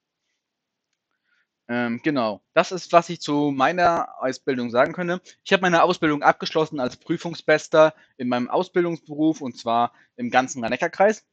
Ähm, 1.68 2.00
genau. 2.02 2.42
Das 2.54 2.72
ist, 2.72 2.92
was 2.92 3.08
ich 3.08 3.20
zu 3.20 3.50
meiner 3.50 4.20
Ausbildung 4.20 4.70
sagen 4.70 4.92
könnte. 4.92 5.20
Ich 5.44 5.52
habe 5.52 5.62
meine 5.62 5.82
Ausbildung 5.82 6.22
abgeschlossen 6.22 6.80
als 6.80 6.96
Prüfungsbester 6.96 7.94
in 8.16 8.28
meinem 8.28 8.50
Ausbildungsberuf 8.50 9.40
und 9.40 9.56
zwar 9.56 9.92
im 10.16 10.30
ganzen 10.30 10.62
Rhein-Neckar-Kreis. 10.62 11.24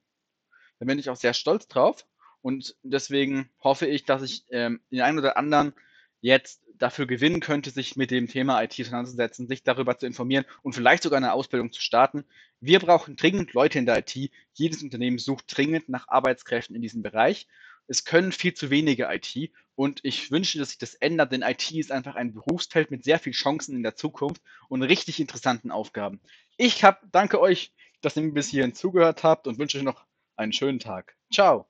Da 0.79 0.85
bin 0.85 0.99
ich 0.99 1.09
auch 1.09 1.15
sehr 1.15 1.33
stolz 1.33 1.67
drauf. 1.67 2.05
Und 2.41 2.77
deswegen 2.83 3.49
hoffe 3.61 3.85
ich, 3.85 4.05
dass 4.05 4.21
ich 4.21 4.45
ähm, 4.49 4.79
den 4.91 5.01
einen 5.01 5.19
oder 5.19 5.35
anderen 5.35 5.73
jetzt 6.21 6.63
dafür 6.77 7.07
gewinnen 7.07 7.41
könnte, 7.41 7.71
sich 7.71 7.95
mit 7.95 8.11
dem 8.11 8.27
Thema 8.27 8.61
IT 8.63 8.79
auseinanderzusetzen, 8.79 9.47
sich 9.47 9.63
darüber 9.63 9.97
zu 9.97 10.05
informieren 10.05 10.45
und 10.61 10.73
vielleicht 10.73 11.03
sogar 11.03 11.17
eine 11.17 11.33
Ausbildung 11.33 11.71
zu 11.71 11.81
starten. 11.81 12.25
Wir 12.61 12.79
brauchen 12.79 13.15
dringend 13.15 13.53
Leute 13.53 13.79
in 13.79 13.85
der 13.85 13.99
IT. 13.99 14.31
Jedes 14.53 14.81
Unternehmen 14.81 15.17
sucht 15.17 15.45
dringend 15.55 15.89
nach 15.89 16.07
Arbeitskräften 16.07 16.75
in 16.75 16.81
diesem 16.81 17.01
Bereich. 17.01 17.47
Es 17.87 18.05
können 18.05 18.31
viel 18.31 18.53
zu 18.53 18.69
wenige 18.69 19.07
IT 19.09 19.51
und 19.75 19.99
ich 20.03 20.29
wünsche, 20.29 20.59
dass 20.59 20.69
sich 20.69 20.77
das 20.77 20.93
ändert, 20.93 21.31
denn 21.31 21.41
IT 21.41 21.71
ist 21.71 21.91
einfach 21.91 22.15
ein 22.15 22.33
Berufsfeld 22.33 22.91
mit 22.91 23.03
sehr 23.03 23.17
vielen 23.17 23.33
Chancen 23.33 23.75
in 23.75 23.83
der 23.83 23.95
Zukunft 23.95 24.41
und 24.67 24.83
richtig 24.83 25.19
interessanten 25.19 25.71
Aufgaben. 25.71 26.21
Ich 26.57 26.83
hab, 26.83 27.01
danke 27.11 27.39
euch, 27.39 27.73
dass 28.01 28.15
ihr 28.15 28.23
mir 28.23 28.33
bis 28.33 28.49
hierhin 28.49 28.75
zugehört 28.75 29.23
habt 29.23 29.47
und 29.47 29.57
wünsche 29.57 29.77
euch 29.77 29.83
noch 29.83 30.05
einen 30.35 30.53
schönen 30.53 30.79
Tag. 30.79 31.15
Ciao. 31.33 31.68